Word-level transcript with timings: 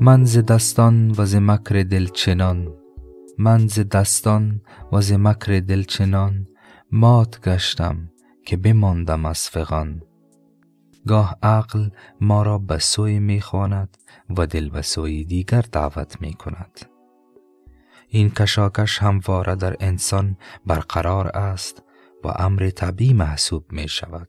من 0.00 0.24
ز 0.24 0.38
دستان 0.38 1.10
و 1.10 1.24
ز 1.24 1.34
مکر 1.34 1.82
دل 1.82 2.06
چنان. 2.06 2.74
من 3.38 3.66
ز 3.66 3.80
دستان 3.80 4.60
و 4.92 5.00
ز 5.00 5.12
مکر 5.12 5.60
دل 5.60 5.82
چنان. 5.82 6.48
مات 6.92 7.48
گشتم 7.48 8.10
که 8.46 8.56
بماندم 8.56 9.26
از 9.26 9.48
فغان. 9.48 10.02
گاه 11.06 11.38
عقل 11.42 11.88
ما 12.20 12.42
را 12.42 12.58
به 12.58 12.78
سوی 12.78 13.18
می 13.18 13.40
خواند 13.40 13.96
و 14.36 14.46
دل 14.46 14.68
به 14.68 14.82
سوی 14.82 15.24
دیگر 15.24 15.64
دعوت 15.72 16.20
می 16.20 16.34
کند. 16.34 16.80
این 18.08 18.30
کشاکش 18.30 18.98
همواره 18.98 19.54
در 19.54 19.76
انسان 19.80 20.36
برقرار 20.66 21.28
است 21.28 21.82
و 22.24 22.28
امر 22.28 22.70
طبیعی 22.70 23.12
محسوب 23.12 23.72
می 23.72 23.88
شود. 23.88 24.28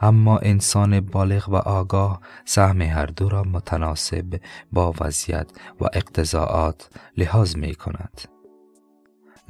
اما 0.00 0.38
انسان 0.38 1.00
بالغ 1.00 1.48
و 1.48 1.56
آگاه 1.56 2.20
سهم 2.44 2.82
هر 2.82 3.06
دو 3.06 3.28
را 3.28 3.42
متناسب 3.42 4.40
با 4.72 4.94
وضعیت 5.00 5.50
و 5.80 5.84
اقتضاعات 5.92 6.90
لحاظ 7.16 7.56
می 7.56 7.74
کند. 7.74 8.20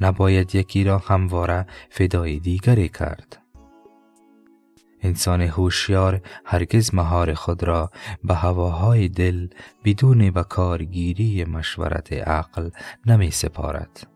نباید 0.01 0.55
یکی 0.55 0.83
را 0.83 0.97
همواره 0.97 1.67
فدای 1.89 2.39
دیگری 2.39 2.89
کرد. 2.89 3.37
انسان 5.01 5.41
هوشیار 5.41 6.21
هرگز 6.45 6.93
مهار 6.93 7.33
خود 7.33 7.63
را 7.63 7.91
به 8.23 8.35
هواهای 8.35 9.07
دل 9.09 9.47
بدون 9.83 10.31
به 10.31 10.43
کارگیری 10.43 11.45
مشورت 11.45 12.13
عقل 12.13 12.69
نمی 13.05 13.31
سپارد. 13.31 14.07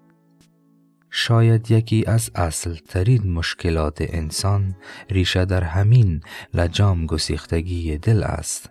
شاید 1.17 1.71
یکی 1.71 2.03
از 2.07 2.31
اصل 2.35 2.75
ترین 2.75 3.31
مشکلات 3.33 3.97
انسان 3.99 4.75
ریشه 5.09 5.45
در 5.45 5.63
همین 5.63 6.21
لجام 6.53 7.05
گسیختگی 7.05 7.97
دل 7.97 8.23
است 8.23 8.69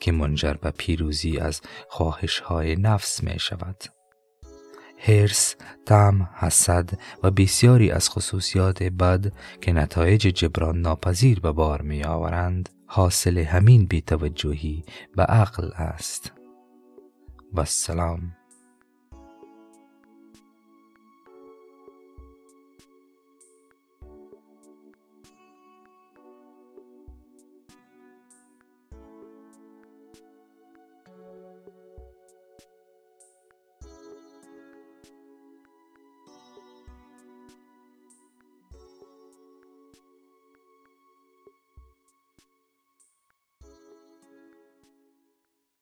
که 0.00 0.12
منجر 0.12 0.54
به 0.54 0.70
پیروزی 0.70 1.38
از 1.38 1.60
خواهش 1.88 2.38
های 2.38 2.76
نفس 2.76 3.24
می 3.24 3.38
شود. 3.38 3.84
هرس، 4.98 5.54
تم، 5.86 6.28
حسد 6.34 6.90
و 7.22 7.30
بسیاری 7.30 7.90
از 7.90 8.08
خصوصیات 8.08 8.82
بد 8.82 9.32
که 9.60 9.72
نتایج 9.72 10.22
جبران 10.22 10.80
ناپذیر 10.80 11.40
به 11.40 11.52
بار 11.52 11.82
می 11.82 12.04
آورند 12.04 12.68
حاصل 12.86 13.38
همین 13.38 13.86
بیتوجهی 13.86 14.84
به 15.16 15.22
عقل 15.22 15.70
است. 15.74 16.32
و 17.54 17.64
سلام 17.64 18.39